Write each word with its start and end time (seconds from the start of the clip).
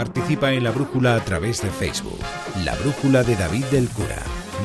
Participa 0.00 0.48
en 0.54 0.64
la 0.64 0.70
brújula 0.70 1.14
a 1.14 1.22
través 1.22 1.60
de 1.60 1.68
Facebook. 1.68 2.18
La 2.64 2.74
brújula 2.76 3.22
de 3.22 3.36
David 3.36 3.66
del 3.66 3.86
Cura. 3.90 4.16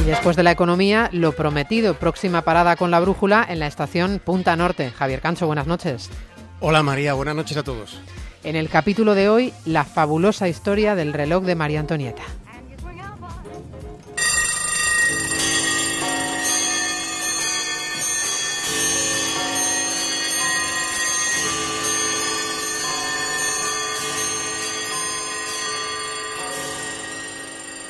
Y 0.00 0.04
después 0.06 0.34
de 0.34 0.42
la 0.42 0.50
economía, 0.50 1.08
lo 1.12 1.36
prometido, 1.36 1.94
próxima 1.94 2.42
parada 2.42 2.74
con 2.74 2.90
la 2.90 2.98
brújula 2.98 3.46
en 3.48 3.60
la 3.60 3.68
estación 3.68 4.20
Punta 4.24 4.56
Norte. 4.56 4.90
Javier 4.90 5.20
Cancho, 5.20 5.46
buenas 5.46 5.68
noches. 5.68 6.10
Hola 6.58 6.82
María, 6.82 7.14
buenas 7.14 7.36
noches 7.36 7.56
a 7.56 7.62
todos. 7.62 8.00
En 8.44 8.56
el 8.56 8.68
capítulo 8.68 9.14
de 9.14 9.28
hoy, 9.28 9.52
la 9.64 9.84
fabulosa 9.84 10.48
historia 10.48 10.94
del 10.94 11.12
reloj 11.12 11.44
de 11.44 11.54
María 11.54 11.80
Antonieta. 11.80 12.22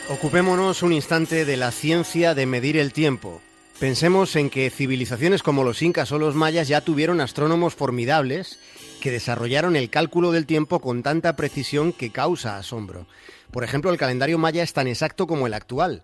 Ocupémonos 0.09 0.83
un 0.83 0.93
instante 0.93 1.45
de 1.45 1.57
la 1.57 1.73
ciencia 1.73 2.35
de 2.35 2.47
medir 2.47 2.77
el 2.77 2.93
tiempo. 2.93 3.43
Pensemos 3.79 4.35
en 4.37 4.49
que 4.49 4.71
civilizaciones 4.71 5.43
como 5.43 5.65
los 5.65 5.83
incas 5.83 6.11
o 6.13 6.19
los 6.19 6.35
mayas 6.35 6.69
ya 6.69 6.81
tuvieron 6.81 7.21
astrónomos 7.21 7.75
formidables 7.75 8.59
que 9.07 9.13
desarrollaron 9.13 9.77
el 9.77 9.89
cálculo 9.89 10.33
del 10.33 10.47
tiempo 10.47 10.81
con 10.81 11.05
tanta 11.05 11.37
precisión 11.37 11.93
que 11.93 12.11
causa 12.11 12.59
asombro. 12.59 13.07
Por 13.53 13.63
ejemplo, 13.63 13.93
el 13.93 13.99
calendario 13.99 14.37
maya 14.37 14.65
es 14.65 14.73
tan 14.73 14.89
exacto 14.89 15.29
como 15.29 15.47
el 15.47 15.55
actual. 15.55 16.03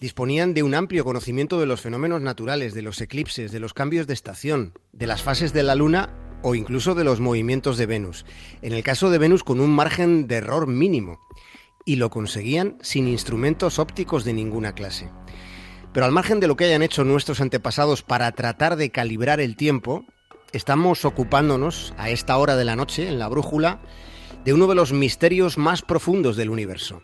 Disponían 0.00 0.54
de 0.54 0.62
un 0.62 0.74
amplio 0.74 1.04
conocimiento 1.04 1.60
de 1.60 1.66
los 1.66 1.82
fenómenos 1.82 2.22
naturales, 2.22 2.72
de 2.72 2.80
los 2.80 3.02
eclipses, 3.02 3.52
de 3.52 3.60
los 3.60 3.74
cambios 3.74 4.06
de 4.06 4.14
estación, 4.14 4.72
de 4.94 5.06
las 5.06 5.22
fases 5.22 5.52
de 5.52 5.62
la 5.62 5.74
luna 5.74 6.08
o 6.42 6.54
incluso 6.54 6.94
de 6.94 7.04
los 7.04 7.20
movimientos 7.20 7.76
de 7.76 7.84
Venus. 7.84 8.24
En 8.62 8.72
el 8.72 8.82
caso 8.82 9.10
de 9.10 9.18
Venus 9.18 9.44
con 9.44 9.60
un 9.60 9.68
margen 9.68 10.26
de 10.26 10.36
error 10.36 10.68
mínimo 10.68 11.20
y 11.84 11.96
lo 11.96 12.08
conseguían 12.08 12.78
sin 12.80 13.08
instrumentos 13.08 13.78
ópticos 13.78 14.24
de 14.24 14.32
ninguna 14.32 14.72
clase. 14.72 15.10
Pero 15.92 16.06
al 16.06 16.12
margen 16.12 16.40
de 16.40 16.46
lo 16.46 16.56
que 16.56 16.64
hayan 16.64 16.80
hecho 16.80 17.04
nuestros 17.04 17.42
antepasados 17.42 18.02
para 18.02 18.32
tratar 18.32 18.76
de 18.76 18.90
calibrar 18.90 19.38
el 19.38 19.54
tiempo, 19.54 20.06
estamos 20.52 21.04
ocupándonos 21.04 21.94
a 21.98 22.10
esta 22.10 22.36
hora 22.38 22.56
de 22.56 22.64
la 22.64 22.76
noche 22.76 23.08
en 23.08 23.18
la 23.18 23.28
brújula 23.28 23.80
de 24.44 24.52
uno 24.52 24.66
de 24.66 24.74
los 24.74 24.92
misterios 24.92 25.58
más 25.58 25.82
profundos 25.82 26.36
del 26.36 26.50
universo. 26.50 27.02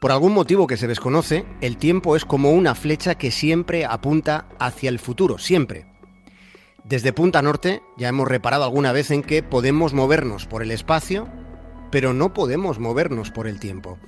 Por 0.00 0.12
algún 0.12 0.32
motivo 0.32 0.66
que 0.66 0.76
se 0.76 0.86
desconoce, 0.88 1.44
el 1.60 1.76
tiempo 1.76 2.16
es 2.16 2.24
como 2.24 2.52
una 2.52 2.74
flecha 2.74 3.14
que 3.14 3.30
siempre 3.30 3.84
apunta 3.84 4.48
hacia 4.58 4.88
el 4.88 4.98
futuro, 4.98 5.38
siempre. 5.38 5.86
Desde 6.84 7.12
Punta 7.12 7.40
Norte 7.42 7.82
ya 7.96 8.08
hemos 8.08 8.28
reparado 8.28 8.64
alguna 8.64 8.92
vez 8.92 9.10
en 9.10 9.22
que 9.22 9.42
podemos 9.42 9.94
movernos 9.94 10.46
por 10.46 10.62
el 10.62 10.70
espacio 10.70 11.28
pero 11.94 12.12
no 12.12 12.34
podemos 12.34 12.80
movernos 12.80 13.30
por 13.30 13.46
el 13.46 13.60
tiempo. 13.60 14.00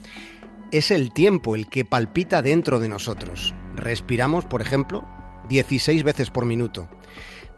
Es 0.73 0.91
el 0.91 1.12
tiempo 1.12 1.55
el 1.55 1.69
que 1.69 1.84
palpita 1.84 2.43
dentro 2.43 2.81
de 2.81 2.89
nosotros. 2.89 3.55
Respiramos, 3.77 4.45
por 4.45 4.61
ejemplo, 4.61 5.07
16 5.49 6.03
veces 6.03 6.31
por 6.31 6.47
minuto. 6.47 6.89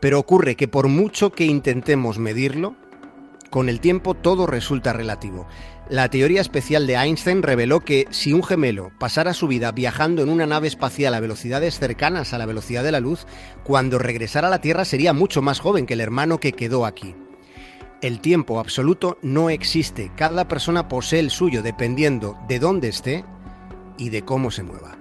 Pero 0.01 0.19
ocurre 0.19 0.57
que 0.57 0.69
por 0.69 0.89
mucho 0.89 1.33
que 1.33 1.45
intentemos 1.45 2.19
medirlo, 2.19 2.77
con 3.51 3.69
el 3.69 3.81
tiempo 3.81 4.15
todo 4.15 4.47
resulta 4.47 4.93
relativo. 4.93 5.47
La 5.89 6.11
teoría 6.11 6.43
especial 6.43 6.87
de 6.87 6.97
Einstein 6.97 7.43
reveló 7.43 7.81
que 7.81 8.07
si 8.11 8.35
un 8.35 8.43
gemelo 8.43 8.93
pasara 8.99 9.33
su 9.33 9.49
vida 9.49 9.73
viajando 9.73 10.23
en 10.23 10.29
una 10.29 10.47
nave 10.47 10.69
espacial 10.69 11.15
a 11.15 11.21
velocidades 11.21 11.79
cercanas 11.79 12.35
a 12.35 12.39
la 12.39 12.45
velocidad 12.45 12.85
de 12.85 12.93
la 12.93 13.01
luz, 13.01 13.27
cuando 13.65 13.99
regresara 13.99 14.49
a 14.49 14.51
la 14.51 14.61
Tierra 14.61 14.85
sería 14.85 15.15
mucho 15.15 15.41
más 15.41 15.61
joven 15.61 15.87
que 15.87 15.95
el 15.95 16.03
hermano 16.03 16.41
que 16.41 16.53
quedó 16.53 16.85
aquí. 16.85 17.15
El 18.03 18.21
tiempo 18.21 18.61
absoluto 18.61 19.19
no 19.23 19.51
existe, 19.51 20.13
cada 20.15 20.47
persona 20.47 20.89
posee 20.89 21.21
el 21.21 21.31
suyo 21.31 21.63
dependiendo 21.63 22.39
de 22.49 22.59
dónde 22.59 22.89
esté 22.89 23.25
y 23.97 24.11
de 24.11 24.23
cómo 24.23 24.51
se 24.51 24.63
mueva. 24.63 24.98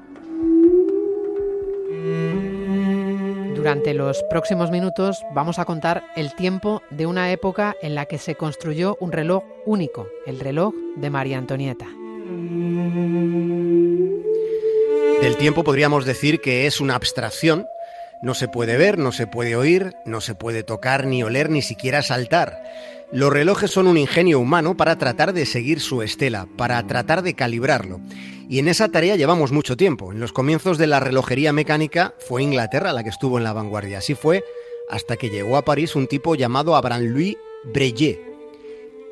Durante 3.67 3.93
los 3.93 4.23
próximos 4.29 4.71
minutos 4.71 5.25
vamos 5.33 5.59
a 5.59 5.65
contar 5.65 6.01
el 6.15 6.33
tiempo 6.33 6.81
de 6.89 7.05
una 7.05 7.33
época 7.33 7.75
en 7.81 7.95
la 7.95 8.05
que 8.05 8.17
se 8.17 8.35
construyó 8.35 8.95
un 9.01 9.11
reloj 9.11 9.43
único, 9.65 10.07
el 10.25 10.39
reloj 10.39 10.73
de 10.95 11.09
María 11.09 11.37
Antonieta. 11.37 11.85
Del 15.21 15.35
tiempo 15.35 15.65
podríamos 15.65 16.05
decir 16.05 16.39
que 16.39 16.65
es 16.65 16.79
una 16.79 16.95
abstracción 16.95 17.67
no 18.21 18.33
se 18.33 18.47
puede 18.47 18.77
ver, 18.77 18.97
no 18.97 19.11
se 19.11 19.27
puede 19.27 19.55
oír, 19.55 19.95
no 20.05 20.21
se 20.21 20.33
puede 20.33 20.63
tocar, 20.63 21.05
ni 21.05 21.21
oler, 21.21 21.49
ni 21.49 21.61
siquiera 21.61 22.01
saltar. 22.01 22.63
Los 23.11 23.31
relojes 23.31 23.71
son 23.71 23.87
un 23.87 23.97
ingenio 23.97 24.39
humano 24.39 24.75
para 24.75 24.97
tratar 24.97 25.33
de 25.33 25.45
seguir 25.45 25.79
su 25.79 26.01
estela, 26.01 26.47
para 26.57 26.85
tratar 26.85 27.21
de 27.21 27.33
calibrarlo. 27.33 28.01
Y 28.49 28.59
en 28.59 28.67
esa 28.67 28.89
tarea 28.89 29.15
llevamos 29.15 29.51
mucho 29.51 29.77
tiempo. 29.77 30.11
En 30.11 30.19
los 30.19 30.33
comienzos 30.33 30.77
de 30.77 30.87
la 30.87 30.99
relojería 30.99 31.53
mecánica 31.53 32.13
fue 32.19 32.43
Inglaterra 32.43 32.93
la 32.93 33.03
que 33.03 33.09
estuvo 33.09 33.37
en 33.37 33.43
la 33.43 33.53
vanguardia. 33.53 33.99
Así 33.99 34.15
fue 34.15 34.43
hasta 34.89 35.15
que 35.17 35.29
llegó 35.29 35.57
a 35.57 35.65
París 35.65 35.95
un 35.95 36.07
tipo 36.07 36.35
llamado 36.35 36.75
Abraham 36.75 37.03
Louis 37.07 37.37
Breguet, 37.73 38.27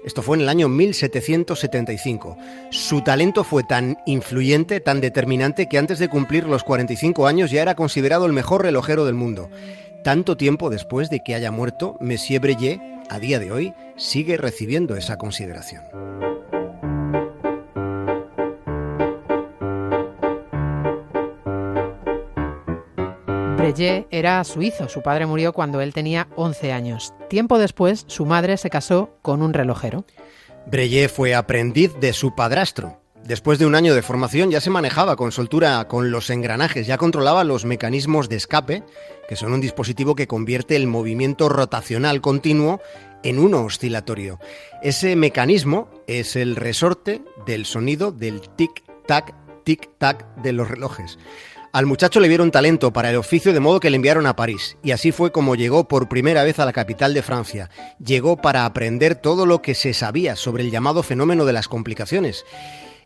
esto 0.05 0.21
fue 0.21 0.37
en 0.37 0.43
el 0.43 0.49
año 0.49 0.69
1775. 0.69 2.37
Su 2.69 3.01
talento 3.01 3.43
fue 3.43 3.63
tan 3.63 3.97
influyente, 4.05 4.79
tan 4.79 5.01
determinante, 5.01 5.67
que 5.67 5.79
antes 5.79 5.97
de 5.97 6.09
cumplir 6.09 6.43
los 6.43 6.63
45 6.63 7.25
años 7.25 7.49
ya 7.49 7.63
era 7.63 7.73
considerado 7.73 8.27
el 8.27 8.31
mejor 8.31 8.61
relojero 8.61 9.05
del 9.05 9.15
mundo. 9.15 9.49
Tanto 10.03 10.37
tiempo 10.37 10.69
después 10.69 11.09
de 11.09 11.23
que 11.23 11.33
haya 11.33 11.49
muerto, 11.49 11.97
Monsieur 11.99 12.39
Breguet, 12.39 12.79
a 13.09 13.19
día 13.19 13.39
de 13.39 13.51
hoy, 13.51 13.73
sigue 13.97 14.37
recibiendo 14.37 14.95
esa 14.95 15.17
consideración. 15.17 15.83
Breguet 23.57 24.05
era 24.11 24.43
suizo, 24.43 24.87
su 24.89 25.01
padre 25.01 25.25
murió 25.25 25.51
cuando 25.51 25.81
él 25.81 25.93
tenía 25.93 26.27
11 26.35 26.71
años. 26.71 27.13
Tiempo 27.29 27.57
después, 27.57 28.05
su 28.07 28.25
madre 28.25 28.57
se 28.57 28.69
casó 28.69 29.17
con 29.21 29.41
un 29.41 29.53
relojero. 29.53 30.05
Breguet 30.67 31.09
fue 31.09 31.33
aprendiz 31.33 31.93
de 31.99 32.13
su 32.13 32.35
padrastro. 32.35 33.04
Después 33.25 33.57
de 33.57 33.65
un 33.65 33.73
año 33.73 33.95
de 33.95 34.03
formación 34.03 34.51
ya 34.51 34.61
se 34.61 34.69
manejaba 34.69 35.15
con 35.15 35.31
soltura 35.31 35.87
con 35.87 36.11
los 36.11 36.29
engranajes, 36.29 36.85
ya 36.85 36.99
controlaba 36.99 37.43
los 37.43 37.65
mecanismos 37.65 38.29
de 38.29 38.35
escape, 38.35 38.83
que 39.27 39.35
son 39.35 39.51
un 39.51 39.61
dispositivo 39.61 40.13
que 40.13 40.27
convierte 40.27 40.75
el 40.75 40.85
movimiento 40.85 41.49
rotacional 41.49 42.21
continuo 42.21 42.81
en 43.23 43.39
uno 43.39 43.63
oscilatorio. 43.63 44.39
Ese 44.83 45.15
mecanismo 45.15 45.89
es 46.05 46.35
el 46.35 46.55
resorte 46.55 47.23
del 47.47 47.65
sonido 47.65 48.11
del 48.11 48.41
tic-tac, 48.41 49.33
tic-tac 49.65 50.35
de 50.43 50.53
los 50.53 50.69
relojes. 50.69 51.17
Al 51.73 51.87
muchacho 51.87 52.19
le 52.19 52.27
vieron 52.27 52.51
talento 52.51 52.93
para 52.93 53.09
el 53.09 53.15
oficio 53.15 53.53
de 53.53 53.59
modo 53.59 53.79
que 53.79 53.89
le 53.89 53.95
enviaron 53.95 54.27
a 54.27 54.35
París, 54.35 54.77
y 54.83 54.91
así 54.91 55.11
fue 55.11 55.31
como 55.31 55.55
llegó 55.55 55.87
por 55.87 56.07
primera 56.07 56.43
vez 56.43 56.59
a 56.59 56.65
la 56.65 56.73
capital 56.73 57.15
de 57.15 57.23
Francia. 57.23 57.71
Llegó 57.97 58.37
para 58.37 58.65
aprender 58.65 59.15
todo 59.15 59.47
lo 59.47 59.63
que 59.63 59.73
se 59.73 59.95
sabía 59.95 60.35
sobre 60.35 60.63
el 60.63 60.69
llamado 60.69 61.01
fenómeno 61.01 61.43
de 61.43 61.53
las 61.53 61.67
complicaciones. 61.67 62.45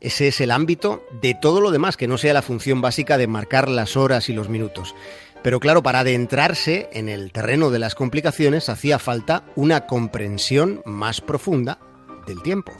Ese 0.02 0.30
es 0.30 0.40
el 0.40 0.52
ámbito 0.52 1.06
de 1.22 1.34
todo 1.34 1.60
lo 1.60 1.72
demás 1.72 1.98
que 1.98 2.08
no 2.08 2.18
sea 2.18 2.34
la 2.34 2.42
función 2.42 2.80
básica 2.80 3.18
de 3.18 3.28
marcar 3.28 3.68
las 3.68 3.98
horas 3.98 4.30
y 4.30 4.34
los 4.34 4.48
minutos. 4.48 4.96
Pero 5.44 5.60
claro, 5.60 5.84
para 5.84 6.00
adentrarse 6.00 6.90
en 6.94 7.10
el 7.10 7.32
terreno 7.32 7.70
de 7.70 7.80
las 7.80 7.96
complicaciones 7.96 8.70
hacía 8.70 8.98
falta 9.00 9.44
una 9.56 9.88
comprensión 9.88 10.82
más 10.86 11.20
profunda 11.20 11.80
del 12.26 12.42
tiempo. 12.42 12.72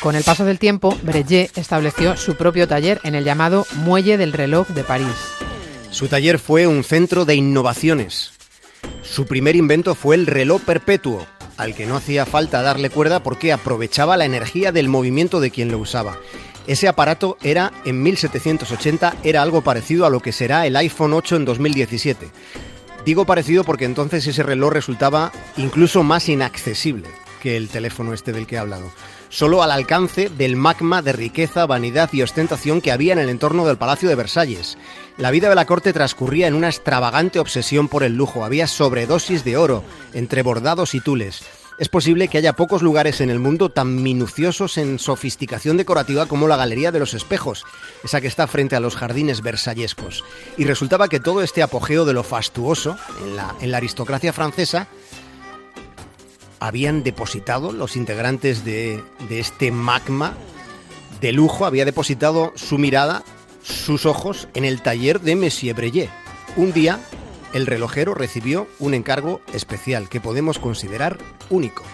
Con 0.00 0.14
el 0.14 0.22
paso 0.22 0.44
del 0.44 0.60
tiempo, 0.60 0.96
Breguet 1.02 1.58
estableció 1.58 2.16
su 2.16 2.36
propio 2.36 2.68
taller 2.68 3.00
en 3.02 3.16
el 3.16 3.24
llamado 3.24 3.66
Muelle 3.74 4.16
del 4.16 4.32
Reloj 4.32 4.68
de 4.68 4.84
París. 4.84 5.08
Su 5.90 6.06
taller 6.06 6.38
fue 6.38 6.68
un 6.68 6.84
centro 6.84 7.24
de 7.24 7.34
innovaciones. 7.34 8.32
Su 9.02 9.26
primer 9.26 9.56
invento 9.56 9.96
fue 9.96 10.14
el 10.14 10.26
reloj 10.26 10.62
perpetuo, 10.62 11.26
al 11.58 11.74
que 11.74 11.84
no 11.84 11.96
hacía 11.96 12.24
falta 12.24 12.62
darle 12.62 12.88
cuerda 12.88 13.22
porque 13.22 13.52
aprovechaba 13.52 14.16
la 14.16 14.24
energía 14.24 14.72
del 14.72 14.88
movimiento 14.88 15.40
de 15.40 15.50
quien 15.50 15.70
lo 15.70 15.78
usaba. 15.78 16.16
Ese 16.66 16.88
aparato 16.88 17.36
era, 17.42 17.72
en 17.84 18.02
1780, 18.02 19.16
era 19.22 19.42
algo 19.42 19.62
parecido 19.62 20.06
a 20.06 20.10
lo 20.10 20.20
que 20.20 20.32
será 20.32 20.66
el 20.66 20.76
iPhone 20.76 21.12
8 21.12 21.36
en 21.36 21.44
2017. 21.44 22.30
Digo 23.04 23.26
parecido 23.26 23.64
porque 23.64 23.84
entonces 23.84 24.26
ese 24.26 24.42
reloj 24.42 24.72
resultaba 24.72 25.32
incluso 25.56 26.02
más 26.02 26.28
inaccesible 26.28 27.08
que 27.42 27.56
el 27.56 27.68
teléfono 27.68 28.12
este 28.12 28.32
del 28.32 28.46
que 28.46 28.56
he 28.56 28.58
hablado 28.58 28.90
solo 29.28 29.62
al 29.62 29.70
alcance 29.70 30.28
del 30.28 30.56
magma 30.56 31.02
de 31.02 31.12
riqueza, 31.12 31.66
vanidad 31.66 32.10
y 32.12 32.22
ostentación 32.22 32.80
que 32.80 32.92
había 32.92 33.12
en 33.12 33.18
el 33.18 33.28
entorno 33.28 33.66
del 33.66 33.76
Palacio 33.76 34.08
de 34.08 34.14
Versalles. 34.14 34.78
La 35.18 35.32
vida 35.32 35.48
de 35.48 35.56
la 35.56 35.66
corte 35.66 35.92
transcurría 35.92 36.46
en 36.46 36.54
una 36.54 36.68
extravagante 36.68 37.40
obsesión 37.40 37.88
por 37.88 38.04
el 38.04 38.14
lujo. 38.14 38.44
Había 38.44 38.68
sobredosis 38.68 39.42
de 39.42 39.56
oro 39.56 39.82
entre 40.12 40.44
bordados 40.44 40.94
y 40.94 41.00
tules. 41.00 41.42
Es 41.76 41.88
posible 41.88 42.28
que 42.28 42.38
haya 42.38 42.52
pocos 42.52 42.82
lugares 42.82 43.20
en 43.20 43.28
el 43.28 43.40
mundo 43.40 43.68
tan 43.68 44.00
minuciosos 44.00 44.78
en 44.78 45.00
sofisticación 45.00 45.76
decorativa 45.76 46.26
como 46.26 46.46
la 46.46 46.56
Galería 46.56 46.92
de 46.92 47.00
los 47.00 47.14
Espejos, 47.14 47.64
esa 48.04 48.20
que 48.20 48.28
está 48.28 48.46
frente 48.46 48.76
a 48.76 48.80
los 48.80 48.94
jardines 48.94 49.42
versallescos. 49.42 50.22
Y 50.56 50.64
resultaba 50.66 51.08
que 51.08 51.18
todo 51.18 51.42
este 51.42 51.64
apogeo 51.64 52.04
de 52.04 52.12
lo 52.12 52.22
fastuoso 52.22 52.96
en 53.24 53.34
la, 53.34 53.56
en 53.60 53.72
la 53.72 53.78
aristocracia 53.78 54.32
francesa 54.32 54.86
habían 56.60 57.02
depositado 57.02 57.72
los 57.72 57.96
integrantes 57.96 58.64
de, 58.64 59.02
de 59.28 59.40
este 59.40 59.72
magma 59.72 60.36
de 61.20 61.32
lujo, 61.32 61.66
había 61.66 61.84
depositado 61.84 62.52
su 62.54 62.78
mirada, 62.78 63.24
sus 63.68 64.06
ojos 64.06 64.48
en 64.54 64.64
el 64.64 64.80
taller 64.82 65.20
de 65.20 65.36
Monsieur 65.36 65.76
Breillet. 65.76 66.10
Un 66.56 66.72
día 66.72 66.98
el 67.52 67.66
relojero 67.66 68.14
recibió 68.14 68.66
un 68.78 68.94
encargo 68.94 69.40
especial 69.52 70.08
que 70.08 70.20
podemos 70.20 70.58
considerar 70.58 71.18
único. 71.50 71.84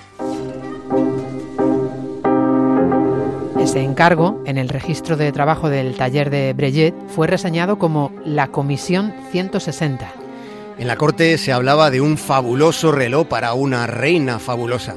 Ese 3.60 3.80
encargo, 3.80 4.42
en 4.46 4.58
el 4.58 4.68
registro 4.68 5.16
de 5.16 5.32
trabajo 5.32 5.70
del 5.70 5.96
taller 5.96 6.28
de 6.28 6.52
Breillet, 6.52 6.94
fue 7.08 7.26
reseñado 7.26 7.78
como 7.78 8.12
la 8.24 8.48
Comisión 8.48 9.14
160. 9.32 10.12
En 10.76 10.88
la 10.88 10.96
corte 10.96 11.38
se 11.38 11.52
hablaba 11.52 11.90
de 11.90 12.00
un 12.00 12.18
fabuloso 12.18 12.92
reloj 12.92 13.26
para 13.28 13.54
una 13.54 13.86
reina 13.86 14.38
fabulosa. 14.38 14.96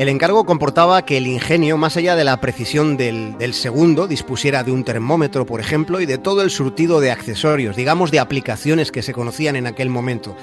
El 0.00 0.08
encargo 0.08 0.46
comportaba 0.46 1.04
que 1.04 1.18
el 1.18 1.26
ingenio, 1.26 1.76
más 1.76 1.98
allá 1.98 2.16
de 2.16 2.24
la 2.24 2.40
precisión 2.40 2.96
del, 2.96 3.52
segundo, 3.52 4.08
dispusiera 4.08 4.64
de 4.64 4.72
un 4.72 4.82
termómetro, 4.82 5.44
por 5.44 5.60
ejemplo, 5.60 6.00
y 6.00 6.06
de 6.06 6.16
todo 6.16 6.40
el 6.40 6.48
surtido 6.48 7.00
de 7.00 7.10
accesorios, 7.10 7.76
digamos 7.76 8.10
de 8.10 8.18
aplicaciones 8.18 8.92
que 8.92 9.02
se 9.02 9.12
conocían 9.12 9.56
en 9.56 9.66
aquel 9.66 9.90
momento. 9.90 10.34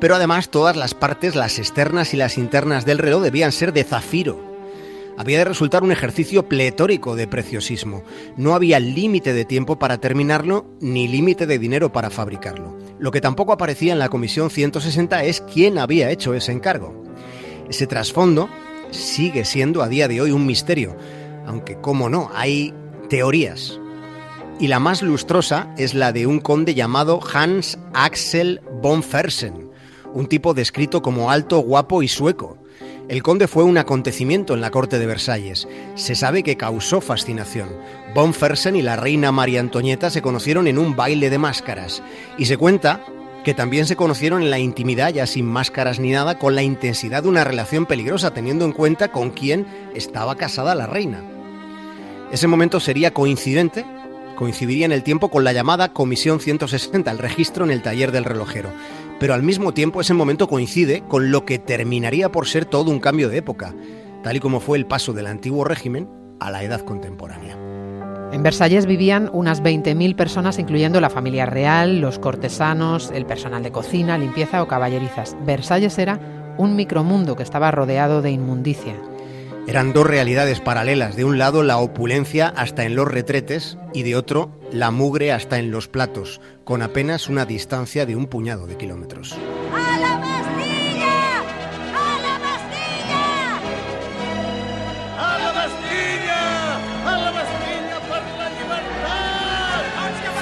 Pero 0.00 0.14
además 0.14 0.48
todas 0.48 0.74
las 0.74 0.94
partes, 0.94 1.34
las 1.36 1.58
externas 1.58 2.14
y 2.14 2.16
las 2.16 2.38
internas 2.38 2.86
del 2.86 2.96
reloj, 2.96 3.22
debían 3.22 3.52
ser 3.52 3.74
de 3.74 3.84
zafiro. 3.84 4.40
Había 5.18 5.36
de 5.36 5.44
resultar 5.44 5.82
un 5.82 5.92
ejercicio 5.92 6.48
pletórico 6.48 7.14
de 7.14 7.28
preciosismo. 7.28 8.04
No 8.38 8.54
había 8.54 8.80
límite 8.80 9.34
de 9.34 9.44
tiempo 9.44 9.78
para 9.78 9.98
terminarlo 9.98 10.64
ni 10.80 11.08
límite 11.08 11.46
de 11.46 11.58
dinero 11.58 11.92
para 11.92 12.08
fabricarlo. 12.08 12.78
Lo 12.98 13.10
que 13.10 13.20
tampoco 13.20 13.52
aparecía 13.52 13.92
en 13.92 13.98
la 13.98 14.08
Comisión 14.08 14.48
160 14.48 15.24
es 15.24 15.42
quién 15.42 15.76
había 15.76 16.10
hecho 16.10 16.32
ese 16.32 16.52
encargo. 16.52 17.04
Ese 17.68 17.86
trasfondo 17.86 18.48
sigue 18.94 19.44
siendo 19.44 19.82
a 19.82 19.88
día 19.88 20.08
de 20.08 20.20
hoy 20.20 20.30
un 20.30 20.46
misterio, 20.46 20.96
aunque, 21.46 21.76
como 21.76 22.08
no, 22.08 22.30
hay 22.34 22.72
teorías. 23.08 23.78
Y 24.60 24.68
la 24.68 24.78
más 24.78 25.02
lustrosa 25.02 25.74
es 25.76 25.94
la 25.94 26.12
de 26.12 26.26
un 26.26 26.40
conde 26.40 26.74
llamado 26.74 27.20
Hans 27.32 27.78
Axel 27.92 28.60
von 28.80 29.02
Fersen, 29.02 29.70
un 30.12 30.26
tipo 30.26 30.54
descrito 30.54 31.02
como 31.02 31.30
alto, 31.30 31.58
guapo 31.58 32.02
y 32.02 32.08
sueco. 32.08 32.58
El 33.08 33.22
conde 33.22 33.48
fue 33.48 33.64
un 33.64 33.76
acontecimiento 33.76 34.54
en 34.54 34.62
la 34.62 34.70
corte 34.70 34.98
de 34.98 35.06
Versalles. 35.06 35.68
Se 35.94 36.14
sabe 36.14 36.42
que 36.42 36.56
causó 36.56 37.02
fascinación. 37.02 37.68
Von 38.14 38.32
Fersen 38.32 38.76
y 38.76 38.82
la 38.82 38.96
reina 38.96 39.30
María 39.30 39.60
Antonieta 39.60 40.08
se 40.08 40.22
conocieron 40.22 40.68
en 40.68 40.78
un 40.78 40.96
baile 40.96 41.28
de 41.28 41.36
máscaras. 41.36 42.02
Y 42.38 42.46
se 42.46 42.56
cuenta 42.56 43.04
que 43.44 43.54
también 43.54 43.86
se 43.86 43.94
conocieron 43.94 44.42
en 44.42 44.50
la 44.50 44.58
intimidad, 44.58 45.12
ya 45.12 45.26
sin 45.26 45.46
máscaras 45.46 46.00
ni 46.00 46.10
nada, 46.10 46.38
con 46.38 46.54
la 46.54 46.62
intensidad 46.62 47.22
de 47.22 47.28
una 47.28 47.44
relación 47.44 47.86
peligrosa, 47.86 48.32
teniendo 48.32 48.64
en 48.64 48.72
cuenta 48.72 49.12
con 49.12 49.30
quién 49.30 49.66
estaba 49.94 50.34
casada 50.36 50.74
la 50.74 50.86
reina. 50.86 51.22
Ese 52.32 52.48
momento 52.48 52.80
sería 52.80 53.12
coincidente, 53.12 53.84
coincidiría 54.34 54.86
en 54.86 54.92
el 54.92 55.04
tiempo 55.04 55.28
con 55.28 55.44
la 55.44 55.52
llamada 55.52 55.92
Comisión 55.92 56.40
160, 56.40 57.10
el 57.10 57.18
registro 57.18 57.64
en 57.64 57.70
el 57.70 57.82
taller 57.82 58.10
del 58.10 58.24
relojero. 58.24 58.70
Pero 59.20 59.34
al 59.34 59.42
mismo 59.42 59.72
tiempo 59.72 60.00
ese 60.00 60.14
momento 60.14 60.48
coincide 60.48 61.04
con 61.06 61.30
lo 61.30 61.44
que 61.44 61.58
terminaría 61.58 62.32
por 62.32 62.48
ser 62.48 62.64
todo 62.64 62.90
un 62.90 62.98
cambio 62.98 63.28
de 63.28 63.36
época, 63.36 63.74
tal 64.22 64.36
y 64.36 64.40
como 64.40 64.58
fue 64.58 64.78
el 64.78 64.86
paso 64.86 65.12
del 65.12 65.26
antiguo 65.26 65.64
régimen 65.64 66.08
a 66.40 66.50
la 66.50 66.64
edad 66.64 66.80
contemporánea. 66.80 67.83
En 68.32 68.42
Versalles 68.42 68.86
vivían 68.86 69.30
unas 69.32 69.62
20.000 69.62 70.16
personas, 70.16 70.58
incluyendo 70.58 71.00
la 71.00 71.10
familia 71.10 71.46
real, 71.46 72.00
los 72.00 72.18
cortesanos, 72.18 73.10
el 73.14 73.26
personal 73.26 73.62
de 73.62 73.70
cocina, 73.70 74.18
limpieza 74.18 74.62
o 74.62 74.68
caballerizas. 74.68 75.36
Versalles 75.46 75.98
era 75.98 76.18
un 76.58 76.76
micromundo 76.76 77.36
que 77.36 77.42
estaba 77.42 77.70
rodeado 77.70 78.22
de 78.22 78.30
inmundicia. 78.30 78.94
Eran 79.66 79.94
dos 79.94 80.06
realidades 80.06 80.60
paralelas. 80.60 81.16
De 81.16 81.24
un 81.24 81.38
lado, 81.38 81.62
la 81.62 81.78
opulencia 81.78 82.48
hasta 82.48 82.84
en 82.84 82.94
los 82.94 83.08
retretes 83.08 83.78
y 83.94 84.02
de 84.02 84.14
otro, 84.14 84.50
la 84.70 84.90
mugre 84.90 85.32
hasta 85.32 85.58
en 85.58 85.70
los 85.70 85.88
platos, 85.88 86.40
con 86.64 86.82
apenas 86.82 87.28
una 87.28 87.46
distancia 87.46 88.04
de 88.04 88.14
un 88.14 88.26
puñado 88.26 88.66
de 88.66 88.76
kilómetros. 88.76 89.34
¡A 89.74 89.83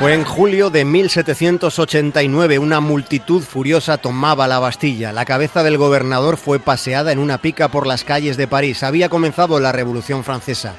Fue 0.02 0.14
en 0.14 0.24
julio 0.24 0.68
de 0.68 0.84
1789. 0.84 2.58
Una 2.58 2.80
multitud 2.80 3.40
furiosa 3.40 3.98
tomaba 3.98 4.48
la 4.48 4.58
Bastilla. 4.58 5.12
La 5.12 5.24
cabeza 5.24 5.62
del 5.62 5.78
gobernador 5.78 6.38
fue 6.38 6.58
paseada 6.58 7.12
en 7.12 7.20
una 7.20 7.38
pica 7.38 7.68
por 7.68 7.86
las 7.86 8.02
calles 8.02 8.36
de 8.36 8.48
París. 8.48 8.82
Había 8.82 9.08
comenzado 9.08 9.60
la 9.60 9.70
Revolución 9.70 10.24
Francesa. 10.24 10.74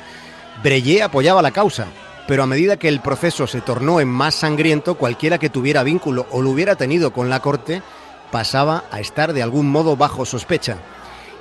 Breillet 0.62 1.04
apoyaba 1.04 1.42
la 1.42 1.52
causa, 1.52 1.88
pero 2.28 2.44
a 2.44 2.48
medida 2.48 2.76
que 2.76 2.90
el 2.90 3.00
proceso 3.00 3.48
se 3.48 3.62
tornó 3.62 4.02
en 4.02 4.10
más 4.10 4.36
sangriento, 4.36 4.96
cualquiera 4.96 5.38
que 5.38 5.50
tuviera 5.50 5.84
vínculo 5.84 6.28
o 6.30 6.42
lo 6.42 6.50
hubiera 6.50 6.76
tenido 6.76 7.14
con 7.14 7.30
la 7.30 7.40
corte 7.40 7.82
pasaba 8.30 8.84
a 8.92 9.00
estar 9.00 9.32
de 9.32 9.42
algún 9.42 9.70
modo 9.70 9.96
bajo 9.96 10.26
sospecha. 10.26 10.80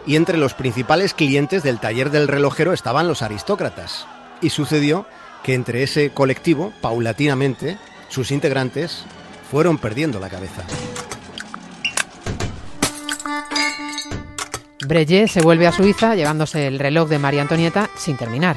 Y 0.07 0.15
entre 0.15 0.39
los 0.39 0.55
principales 0.55 1.15
clientes 1.15 1.65
del 1.65 1.81
taller 1.81 2.11
del 2.13 2.29
relojero 2.29 2.75
estaban 2.75 3.09
los 3.09 3.23
aristócratas. 3.23 4.07
Y 4.41 4.51
sucedió 4.51 5.05
que 5.43 5.55
entre 5.55 5.83
ese 5.83 6.11
colectivo, 6.11 6.73
paulatinamente, 6.81 7.79
sus 8.09 8.31
integrantes 8.31 9.05
fueron 9.51 9.79
perdiendo 9.79 10.21
la 10.21 10.29
cabeza. 10.29 10.65
Breillet 14.87 15.29
se 15.29 15.43
vuelve 15.43 15.67
a 15.67 15.73
Suiza 15.73 16.15
llevándose 16.15 16.67
el 16.67 16.79
reloj 16.79 17.09
de 17.09 17.19
María 17.19 17.43
Antonieta 17.43 17.89
sin 17.97 18.17
terminar. 18.17 18.57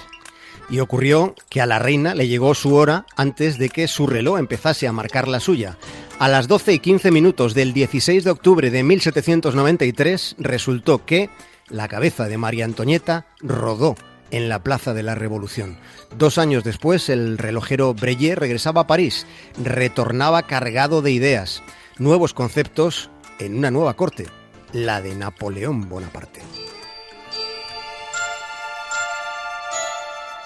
Y 0.70 0.80
ocurrió 0.80 1.36
que 1.50 1.62
a 1.62 1.68
la 1.68 1.78
reina 1.78 2.16
le 2.16 2.28
llegó 2.28 2.56
su 2.56 2.74
hora 2.76 3.06
antes 3.16 3.60
de 3.60 3.70
que 3.70 3.88
su 3.88 4.08
reloj 4.08 4.40
empezase 4.40 4.88
a 4.88 4.92
marcar 4.92 5.28
la 5.28 5.40
suya. 5.40 5.78
A 6.18 6.28
las 6.28 6.48
12 6.48 6.74
y 6.74 6.80
15 6.80 7.12
minutos 7.12 7.54
del 7.54 7.74
16 7.74 8.24
de 8.24 8.32
octubre 8.32 8.72
de 8.72 8.84
1793 8.84 10.36
resultó 10.40 11.06
que 11.06 11.30
la 11.70 11.88
cabeza 11.88 12.28
de 12.28 12.38
María 12.38 12.66
Antonieta 12.66 13.28
rodó 13.42 13.96
en 14.36 14.50
la 14.50 14.60
Plaza 14.60 14.94
de 14.94 15.02
la 15.02 15.16
Revolución. 15.16 15.78
Dos 16.18 16.38
años 16.38 16.66
después, 16.66 17.08
el 17.08 17.38
relojero 17.38 17.94
Breillet 17.94 18.36
regresaba 18.36 18.82
a 18.82 18.88
París, 18.88 19.26
retornaba 19.64 20.44
cargado 20.44 21.02
de 21.02 21.12
ideas, 21.12 21.64
nuevos 22.00 22.34
conceptos 22.34 23.10
en 23.40 23.58
una 23.58 23.72
nueva 23.72 23.94
corte, 23.94 24.28
la 24.74 25.02
de 25.02 25.16
Napoleón 25.16 25.88
Bonaparte. 25.88 26.42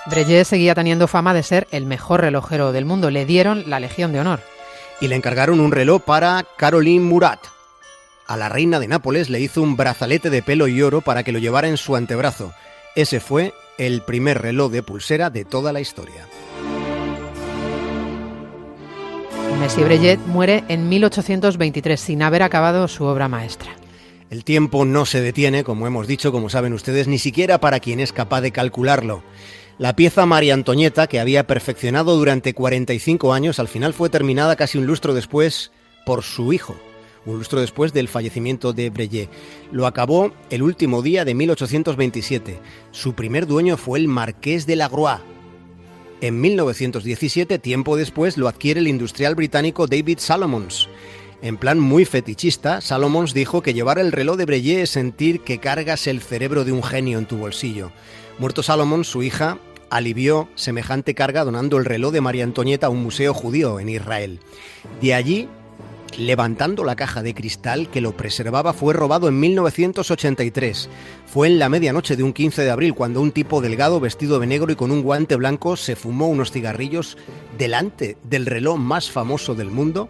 Breillet 0.05 0.45
seguía 0.45 0.75
teniendo 0.75 1.07
fama 1.07 1.33
de 1.33 1.41
ser 1.41 1.67
el 1.71 1.87
mejor 1.87 2.21
relojero 2.21 2.71
del 2.71 2.85
mundo. 2.85 3.09
Le 3.09 3.25
dieron 3.25 3.71
la 3.71 3.79
Legión 3.79 4.13
de 4.13 4.19
Honor. 4.19 4.41
Y 5.01 5.07
le 5.07 5.15
encargaron 5.15 5.59
un 5.59 5.71
reloj 5.71 6.03
para 6.03 6.45
Caroline 6.57 7.03
Murat. 7.03 7.39
A 8.27 8.37
la 8.37 8.49
reina 8.49 8.79
de 8.79 8.87
Nápoles 8.87 9.29
le 9.29 9.39
hizo 9.39 9.63
un 9.63 9.77
brazalete 9.77 10.29
de 10.29 10.43
pelo 10.43 10.67
y 10.67 10.79
oro 10.83 11.01
para 11.01 11.23
que 11.23 11.31
lo 11.31 11.39
llevara 11.39 11.67
en 11.67 11.77
su 11.77 11.95
antebrazo. 11.95 12.53
Ese 12.95 13.19
fue 13.19 13.53
el 13.79 14.01
primer 14.01 14.41
reloj 14.41 14.71
de 14.71 14.83
pulsera 14.83 15.31
de 15.31 15.45
toda 15.45 15.73
la 15.73 15.81
historia. 15.81 16.27
Messi 19.59 19.83
Breillet 19.83 20.19
muere 20.27 20.63
en 20.67 20.87
1823 20.87 21.99
sin 21.99 22.21
haber 22.21 22.43
acabado 22.43 22.87
su 22.87 23.05
obra 23.05 23.27
maestra. 23.27 23.71
El 24.29 24.43
tiempo 24.43 24.85
no 24.85 25.05
se 25.05 25.21
detiene, 25.21 25.63
como 25.63 25.87
hemos 25.87 26.07
dicho, 26.07 26.31
como 26.31 26.49
saben 26.49 26.73
ustedes, 26.73 27.07
ni 27.07 27.17
siquiera 27.17 27.59
para 27.59 27.79
quien 27.79 27.99
es 27.99 28.13
capaz 28.13 28.41
de 28.41 28.51
calcularlo. 28.51 29.23
La 29.77 29.95
pieza 29.95 30.25
María 30.25 30.53
Antonieta, 30.53 31.07
que 31.07 31.19
había 31.19 31.47
perfeccionado 31.47 32.15
durante 32.15 32.53
45 32.53 33.33
años, 33.33 33.59
al 33.59 33.69
final 33.69 33.93
fue 33.93 34.09
terminada 34.09 34.55
casi 34.55 34.77
un 34.77 34.85
lustro 34.85 35.13
después 35.13 35.71
por 36.05 36.23
su 36.23 36.53
hijo, 36.53 36.75
un 37.29 37.37
lustro 37.37 37.61
después 37.61 37.93
del 37.93 38.07
fallecimiento 38.07 38.73
de 38.73 38.89
Breillet. 38.89 39.29
Lo 39.71 39.87
acabó 39.87 40.31
el 40.49 40.63
último 40.63 41.01
día 41.01 41.25
de 41.25 41.33
1827. 41.33 42.59
Su 42.91 43.13
primer 43.13 43.47
dueño 43.47 43.77
fue 43.77 43.99
el 43.99 44.07
marqués 44.07 44.65
de 44.65 44.75
Lagroix. 44.75 45.21
En 46.21 46.41
1917, 46.41 47.59
tiempo 47.59 47.95
después, 47.95 48.37
lo 48.37 48.47
adquiere 48.47 48.81
el 48.81 48.87
industrial 48.87 49.35
británico 49.35 49.87
David 49.87 50.17
Salomons. 50.19 50.89
En 51.41 51.55
plan 51.55 51.79
muy 51.79 52.03
fetichista, 52.03 52.81
Salomons 52.81 53.33
dijo 53.33 53.61
que 53.61 53.73
llevar 53.73 53.99
el 53.99 54.11
reloj 54.11 54.35
de 54.35 54.45
Breillet 54.45 54.81
es 54.81 54.89
sentir 54.89 55.39
que 55.41 55.59
cargas 55.59 56.07
el 56.07 56.21
cerebro 56.21 56.65
de 56.65 56.73
un 56.73 56.83
genio 56.83 57.17
en 57.17 57.25
tu 57.25 57.37
bolsillo. 57.37 57.91
Muerto 58.37 58.63
Salomons, 58.63 59.07
su 59.07 59.23
hija 59.23 59.57
alivió 59.89 60.49
semejante 60.55 61.15
carga 61.15 61.43
donando 61.43 61.77
el 61.77 61.85
reloj 61.85 62.11
de 62.11 62.21
María 62.21 62.43
Antonieta 62.43 62.87
a 62.87 62.89
un 62.89 63.01
museo 63.01 63.33
judío 63.33 63.79
en 63.79 63.89
Israel. 63.89 64.39
De 65.01 65.13
allí 65.13 65.47
levantando 66.17 66.83
la 66.83 66.95
caja 66.95 67.21
de 67.21 67.33
cristal 67.33 67.89
que 67.89 68.01
lo 68.01 68.15
preservaba 68.15 68.73
fue 68.73 68.93
robado 68.93 69.27
en 69.27 69.39
1983. 69.39 70.89
Fue 71.25 71.47
en 71.47 71.59
la 71.59 71.69
medianoche 71.69 72.15
de 72.15 72.23
un 72.23 72.33
15 72.33 72.63
de 72.63 72.71
abril 72.71 72.95
cuando 72.95 73.21
un 73.21 73.31
tipo 73.31 73.61
delgado 73.61 73.99
vestido 73.99 74.39
de 74.39 74.47
negro 74.47 74.71
y 74.71 74.75
con 74.75 74.91
un 74.91 75.03
guante 75.03 75.35
blanco 75.35 75.75
se 75.75 75.95
fumó 75.95 76.27
unos 76.27 76.51
cigarrillos 76.51 77.17
delante 77.57 78.17
del 78.23 78.45
reloj 78.45 78.77
más 78.77 79.11
famoso 79.11 79.55
del 79.55 79.69
mundo 79.69 80.09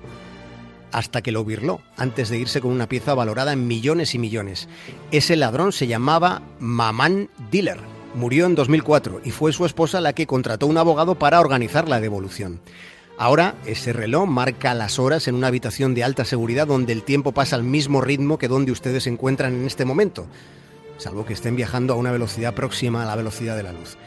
hasta 0.92 1.22
que 1.22 1.32
lo 1.32 1.46
birló, 1.46 1.82
antes 1.98 2.30
de 2.30 2.40
irse 2.40 2.62
con 2.62 2.72
una 2.72 2.90
pieza 2.90 3.14
valorada 3.14 3.54
en 3.54 3.68
millones 3.68 4.16
y 4.16 4.20
millones. 4.20 4.68
Ese 5.12 5.36
ladrón 5.36 5.72
se 5.72 5.88
llamaba 5.88 6.42
Maman 6.60 7.30
Diller. 7.52 7.80
Murió 8.16 8.48
en 8.48 8.56
2004 8.56 9.22
y 9.24 9.32
fue 9.32 9.54
su 9.54 9.66
esposa 9.66 10.02
la 10.02 10.14
que 10.14 10.26
contrató 10.26 10.66
un 10.66 10.78
abogado 10.78 11.16
para 11.16 11.40
organizar 11.40 11.88
la 11.88 12.02
devolución. 12.02 12.60
Ahora 13.20 13.56
ese 13.66 13.92
reloj 13.92 14.28
marca 14.30 14.74
las 14.74 14.98
horas 14.98 15.28
en 15.28 15.36
una 15.36 15.48
habitación 15.48 15.94
de 15.94 16.06
alta 16.06 16.24
seguridad 16.24 16.68
donde 16.68 16.94
el 16.94 17.04
tiempo 17.04 17.34
pasa 17.34 17.58
al 17.58 17.64
mismo 17.64 18.00
ritmo 18.00 18.38
que 18.38 18.48
donde 18.48 18.72
ustedes 18.72 19.04
se 19.04 19.10
encuentran 19.10 19.54
en 19.54 19.66
este 19.66 19.84
momento, 19.84 20.26
salvo 20.98 21.26
que 21.26 21.34
estén 21.34 21.58
viajando 21.58 21.94
a 21.94 21.98
una 21.98 22.14
velocidad 22.14 22.56
próxima 22.56 23.04
a 23.04 23.06
la 23.06 23.18
velocidad 23.18 23.58
de 23.58 23.64
la 23.64 23.74
luz. 23.74 23.98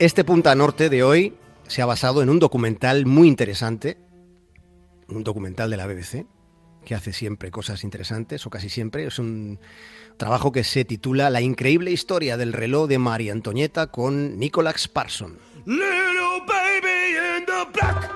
Este 0.00 0.24
Punta 0.24 0.52
Norte 0.56 0.90
de 0.90 1.04
hoy 1.04 1.34
se 1.68 1.80
ha 1.80 1.86
basado 1.86 2.22
en 2.22 2.28
un 2.28 2.40
documental 2.40 3.06
muy 3.06 3.28
interesante 3.28 3.98
un 5.08 5.22
documental 5.22 5.70
de 5.70 5.76
la 5.76 5.86
BBC 5.86 6.26
que 6.84 6.94
hace 6.94 7.12
siempre 7.12 7.50
cosas 7.50 7.82
interesantes, 7.82 8.44
o 8.46 8.50
casi 8.50 8.68
siempre. 8.68 9.06
Es 9.06 9.18
un 9.18 9.58
trabajo 10.18 10.52
que 10.52 10.64
se 10.64 10.84
titula 10.84 11.30
La 11.30 11.40
increíble 11.40 11.90
historia 11.90 12.36
del 12.36 12.52
reloj 12.52 12.88
de 12.88 12.98
María 12.98 13.32
Antonieta 13.32 13.86
con 13.86 14.38
Nicholas 14.38 14.86
Parson. 14.88 15.38
Little 15.64 16.42
baby 16.46 17.38
in 17.38 17.46
the 17.46 17.64
black 17.72 18.13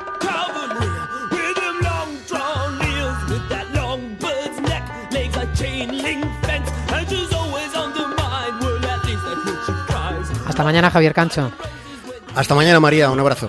Hasta 10.59 10.67
mañana, 10.67 10.91
Javier 10.91 11.15
Cancho. 11.15 11.53
Hasta 12.35 12.53
mañana, 12.57 12.81
María. 12.81 13.13
Un 13.13 13.21
abrazo. 13.21 13.49